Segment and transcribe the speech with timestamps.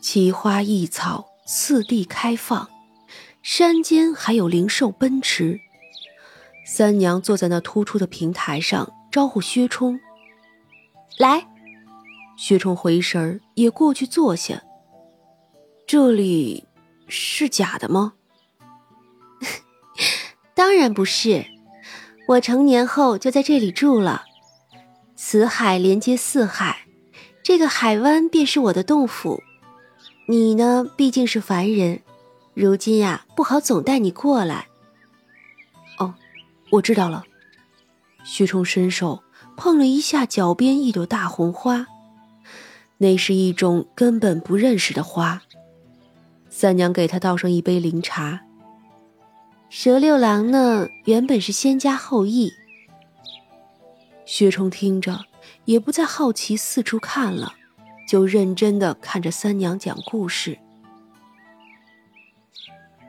[0.00, 2.68] 奇花异草，四地开放，
[3.42, 5.60] 山间还有灵兽奔驰。
[6.64, 9.98] 三娘坐在那突出的平台上，招呼薛冲
[11.18, 11.46] ：“来。”
[12.38, 14.62] 薛冲回神儿，也过去坐下。
[15.86, 16.66] 这里
[17.08, 18.14] 是假的吗？
[20.54, 21.46] 当然不是，
[22.28, 24.24] 我成年后就在这里住了。
[25.14, 26.86] 此海连接四海，
[27.42, 29.42] 这个海湾便是我的洞府。
[30.28, 32.00] 你呢，毕竟是凡人，
[32.52, 34.66] 如今呀，不好总带你过来。
[35.98, 36.14] 哦，
[36.70, 37.24] 我知道了。
[38.24, 39.22] 薛冲伸手
[39.56, 41.86] 碰了一下脚边一朵大红花，
[42.98, 45.42] 那是一种根本不认识的花。
[46.50, 48.40] 三娘给他倒上一杯灵茶。
[49.68, 52.52] 蛇六郎呢，原本是仙家后裔。
[54.24, 55.20] 薛冲听着，
[55.66, 57.54] 也不再好奇四处看了，
[58.06, 60.58] 就认真的看着三娘讲故事。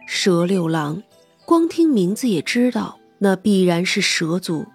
[0.08, 1.04] 蛇六郎，
[1.46, 4.66] 光听名字也知道，那必然是蛇族。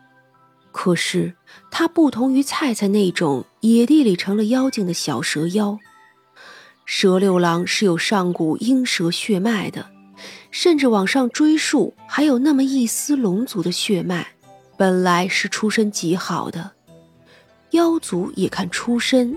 [0.71, 1.35] 可是
[1.71, 5.79] 他不同于菜菜那种野地里成了妖精的小蛇妖。
[6.85, 9.91] 蛇六郎是有上古鹰蛇血脉的，
[10.51, 14.27] 甚至往上追溯，还有那么一丝龙族的血脉，
[14.77, 16.73] 本来是出身极好的。
[17.71, 19.37] 妖族也看出身，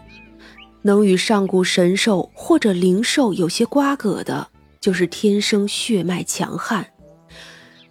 [0.86, 4.47] 能与上古神兽或者灵兽有些瓜葛的，
[4.80, 6.86] 就是天生血脉强悍。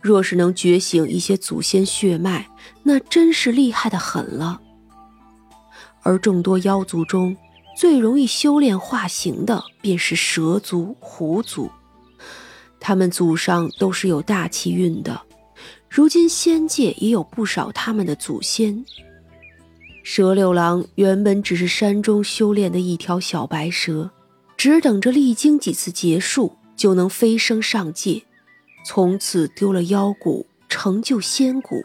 [0.01, 2.49] 若是能觉醒一些祖先血脉，
[2.85, 4.61] 那真是厉害的很了。
[6.05, 7.37] 而众多妖族中，
[7.77, 11.69] 最容易修炼化形的便是蛇族、狐族，
[12.79, 15.21] 他们祖上都是有大气运的。
[15.91, 18.85] 如今仙界也有不少他们的祖先。
[20.07, 24.11] 蛇六郎原本只是山中修炼的一条小白蛇，
[24.55, 28.23] 只等着历经几次劫数，就能飞升上界，
[28.85, 31.83] 从此丢了妖骨，成就仙骨。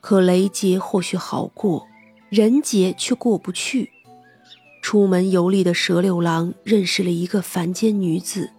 [0.00, 1.86] 可雷劫或许好过，
[2.28, 3.92] 人劫却过不去。
[4.82, 8.50] 出门游历的蛇六郎认识了一个凡间女子，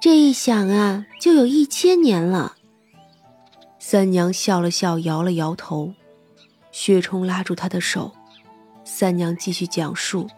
[0.00, 2.56] 这一想啊，就有一千年了。
[3.78, 5.94] 三娘笑了笑，摇了摇头。
[6.78, 8.12] 薛冲拉住她的手，
[8.84, 10.28] 三娘继续讲述：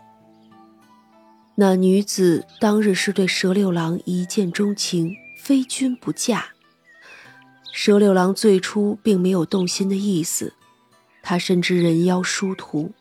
[1.57, 6.51] 那女子当日是对蛇六郎一见钟情，非君不嫁。
[7.73, 10.55] 蛇六郎最初并没有动心的意思，
[11.25, 12.93] 他深知人妖殊途。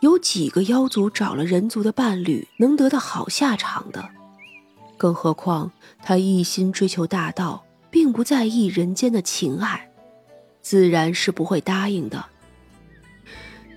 [0.00, 4.08] 有几个妖族找了人族的伴侣能得到好下场的？
[4.96, 5.70] 更何况
[6.02, 9.90] 他一心追求大道，并不在意人间的情爱，
[10.62, 12.24] 自然是不会答应的。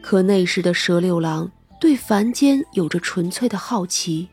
[0.02, 4.28] 可那时的蛇六郎对凡间有着纯粹的好奇，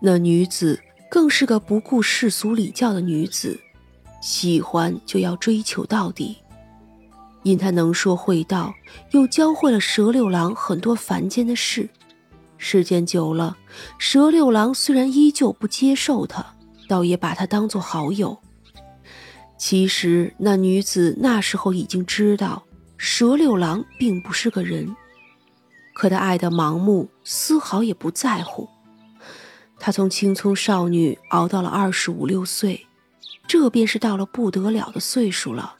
[0.00, 3.58] 那女子更是个不顾世俗礼教的女子，
[4.22, 6.36] 喜欢就要追求到底。
[7.42, 8.72] 因他能说会道，
[9.12, 11.88] 又教会了蛇六郎很多凡间的事。
[12.58, 13.56] 时间久了，
[13.98, 16.44] 蛇六郎虽然依旧不接受他，
[16.86, 18.38] 倒也把他当做好友。
[19.56, 22.62] 其实那女子那时候已经知道
[23.02, 24.94] 蛇六郎并不是个人，
[25.94, 28.68] 可他爱得盲目，丝毫也不在乎。
[29.78, 32.86] 他从青葱少女熬到了二十五六岁，
[33.48, 35.76] 这便是到了不得了的岁数了。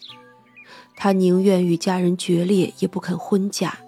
[0.96, 3.78] 他宁愿与家人决裂，也不肯婚嫁。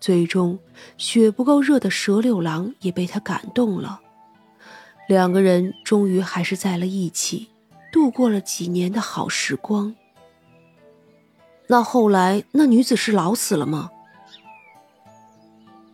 [0.00, 0.58] 最终，
[0.96, 4.00] 血不够热的蛇六郎也被他感动了。
[5.08, 7.50] 两个人终于还是在了一起，
[7.92, 9.94] 度过了几年的好时光。
[11.68, 13.90] 那后来，那女子是老死了吗？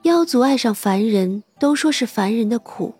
[0.03, 2.95] 妖族爱上凡人，都说是凡人的苦，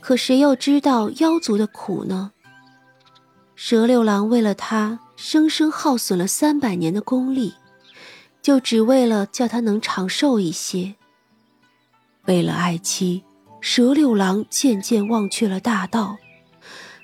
[0.00, 2.32] 可谁又知道妖族的苦呢？
[3.54, 5.00] 蛇六郎为了他。
[5.14, 7.54] 生生耗损了三百年的功力，
[8.42, 10.96] 就只为了叫他能长寿一些。
[12.24, 13.22] 为了爱妻，
[13.60, 16.16] 蛇六郎渐渐忘却了大道，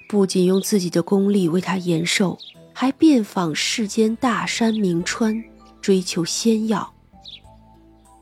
[0.08, 2.36] 不仅用自己的功力为他延寿，
[2.80, 5.42] 还遍访世间大山名川，
[5.80, 6.94] 追求仙药。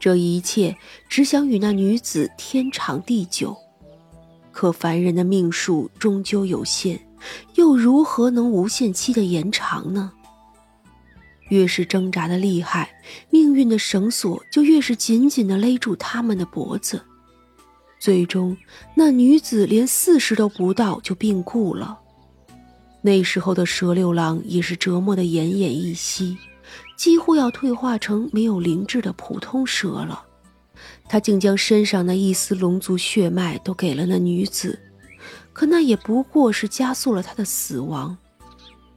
[0.00, 0.75] 这一切
[1.11, 3.55] 只想与那女子天长地久，
[4.53, 6.99] 可凡人的命数终究有限。
[7.56, 10.11] 又如何能无限期的延长呢？
[11.50, 17.05] 越是挣扎的厉害，命运的绳索就越是紧紧的勒住他们的脖子。
[18.00, 18.56] 最终，
[18.94, 22.00] 那女子连四十都不到就病故了。
[23.06, 26.37] 那时候的蛇六郎也是折磨的奄奄一息，
[26.97, 30.25] 几乎要退化成没有灵智的普通蛇了。
[31.08, 34.76] 他竟将身上那一丝龙族血脉都给了那女子，
[35.53, 38.19] 可那也不过是加速了他的死亡。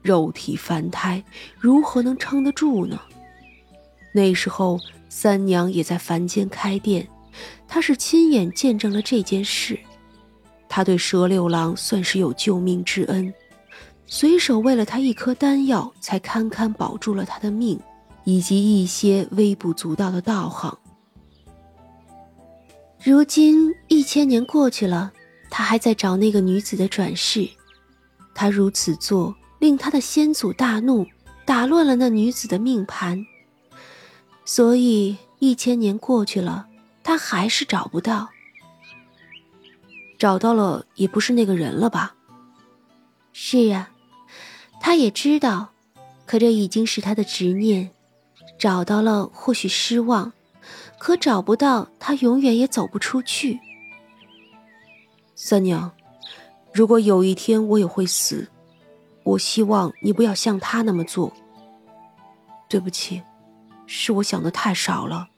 [0.01, 1.23] 肉体凡胎
[1.59, 2.99] 如何能撑得住呢？
[4.11, 7.07] 那时候三娘也在凡间开店，
[7.67, 9.77] 她是亲眼见证了这件事。
[10.67, 13.31] 她对蛇六郎算是有救命之恩，
[14.11, 17.79] 随手喂了他一颗丹药，才堪堪保住了他的命，
[18.23, 20.75] 以及一些微不足道的道行。
[23.03, 25.13] 如今一千年过去了，
[25.51, 27.47] 他还在找那个女子的转世。
[28.33, 31.05] 他如此做，令他的先祖大怒，
[31.45, 33.23] 打乱了那女子的命盘。
[34.43, 36.65] 所以一千年过去了，
[37.03, 38.27] 他还是找不到。
[40.17, 42.15] 找到了，也不是那个人了吧？
[43.31, 43.89] 是呀，
[44.79, 45.69] 他也知道，
[46.25, 47.91] 可这已经是他的执念。
[48.57, 50.33] 找到了，或许失望。
[50.97, 53.59] 可找不到他，永远也走不出去。
[55.33, 55.91] 三娘，
[56.73, 58.49] 如果有一天我也会死，
[59.23, 61.31] 我希望你不要像他那么做。
[62.67, 63.21] 对不起，
[63.87, 65.29] 是我想的太少了。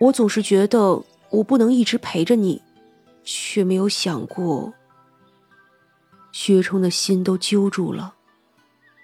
[0.00, 2.60] 我总是觉得我不能一直陪着你，
[3.24, 4.74] 却没有想过。
[6.30, 8.14] 薛冲的心都揪住了。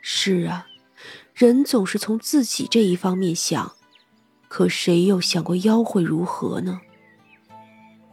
[0.03, 0.67] 是啊，
[1.35, 3.73] 人总是从自己这一方面想。
[4.49, 6.81] 可谁又想过妖会如何呢？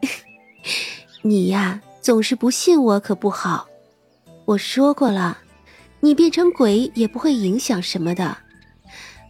[1.24, 3.68] 你呀，总是不信我，可不好。
[4.45, 5.39] 我说过了，
[6.00, 8.38] 你变成鬼也不会影响什么的。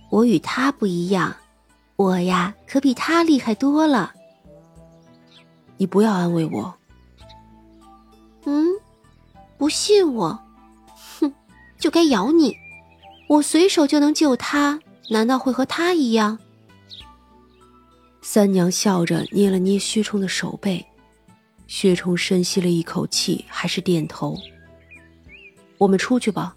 [0.09, 1.33] 我与他不一样，
[1.95, 4.13] 我呀，可比他厉害多了。
[5.77, 6.75] 你不要安慰我。
[8.45, 8.67] 嗯，
[9.57, 10.37] 不信我？
[11.77, 12.57] 就该咬你。
[13.29, 14.79] 我随手就能救他，
[15.09, 16.39] 难道会和他一样？
[18.21, 20.85] 三娘笑着捏了捏薛冲的手背，
[21.67, 24.37] 薛冲深吸了一口气，还是点头。
[25.77, 26.55] 我们出去吧，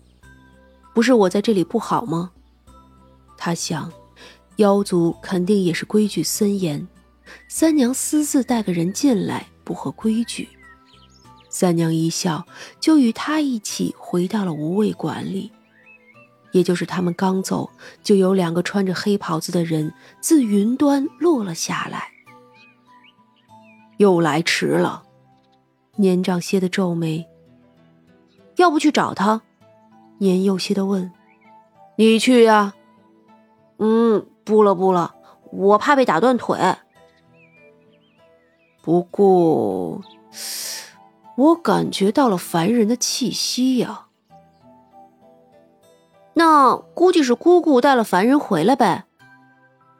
[0.94, 2.30] 不是我在这里不好吗？
[3.36, 3.92] 他想，
[4.56, 6.86] 妖族肯定也是规矩森严，
[7.48, 10.48] 三娘私自带个人进来，不合规矩。
[11.50, 12.46] 三娘一笑，
[12.80, 15.52] 就与他一起回到了无畏馆里。
[16.52, 17.68] 也就是他们刚走，
[18.02, 22.10] 就有两个穿着黑袍子的人自云端落了下来。
[23.98, 25.02] 又来迟了，
[25.96, 27.26] 年长些的皱眉。
[28.56, 29.42] 要不去找他？
[30.18, 31.12] 年幼些的问。
[31.96, 32.74] 你去呀。
[33.78, 35.14] 嗯，不了不了，
[35.50, 36.58] 我怕被打断腿。
[38.82, 40.02] 不过，
[41.36, 44.06] 我感觉到了凡人的气息呀。
[46.34, 49.04] 那估计是姑姑带了凡人回来呗。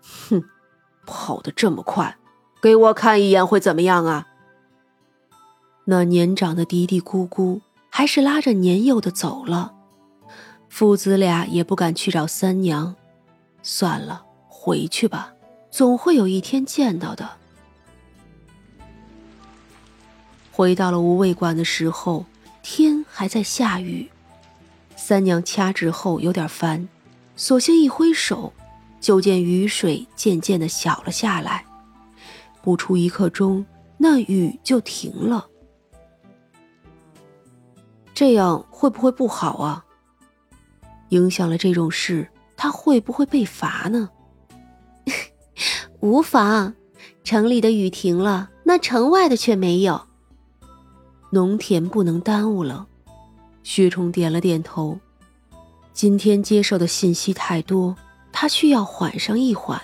[0.01, 0.43] 哼，
[1.07, 2.17] 跑得这么快，
[2.63, 4.29] 给我看一眼会怎么样啊？
[5.85, 7.61] 那年长的嘀嘀咕咕，
[7.91, 9.75] 还是拉着年幼的走了。
[10.69, 12.95] 父子俩也不敢去找三娘，
[13.63, 15.35] 算了，回去吧，
[15.69, 17.40] 总会有一天见到的。
[20.61, 22.27] 回到了无味馆的时候，
[22.63, 24.11] 天还在下雨。
[24.95, 26.87] 三娘掐指后有点烦，
[27.35, 28.53] 索性一挥手，
[29.01, 31.65] 就见雨水渐渐的小了下来。
[32.61, 33.65] 不出一刻钟，
[33.97, 35.47] 那雨就停了。
[38.13, 39.83] 这样会不会不好啊？
[41.09, 44.11] 影响了这种事，他会不会被罚呢？
[46.01, 46.75] 无妨，
[47.25, 50.10] 城里的雨停了，那城外的却没有。
[51.31, 52.87] 农田不能耽误了。
[53.63, 54.99] 薛冲点了点头。
[55.93, 57.95] 今天接受的信息太多，
[58.33, 59.81] 他需要缓上一缓。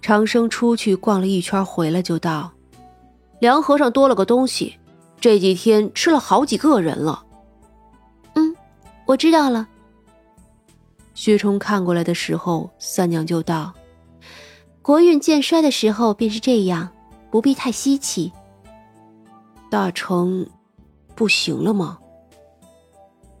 [0.00, 2.52] 长生出去逛了一圈，回来就道
[3.40, 4.78] ：“梁和尚多了个东西，
[5.20, 7.24] 这几天吃了好几个人了。
[8.34, 8.54] ”“嗯，
[9.06, 9.68] 我知道了。”
[11.14, 13.72] 薛冲看过来的时候，三娘就道
[14.82, 16.88] ：“国运渐衰的时候便是这样，
[17.30, 18.32] 不必太稀奇。”
[19.74, 20.46] 大成，
[21.16, 21.98] 不行了吗？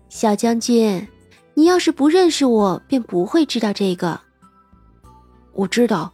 [0.08, 1.06] 小将军，
[1.54, 4.20] 你要是不认识我，便不会知道这个。
[5.52, 6.12] 我知道，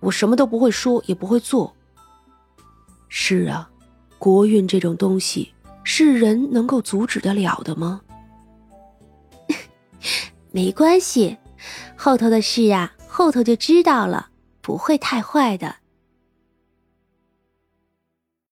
[0.00, 1.70] 我什么都不会说，也不会做。
[3.10, 3.68] 是啊，
[4.18, 5.52] 国运这种东西，
[5.84, 8.00] 是人能够阻止得了的吗？
[10.52, 11.36] 没关系，
[11.94, 14.30] 后头的事啊，后头就知道了，
[14.62, 15.76] 不会太坏的。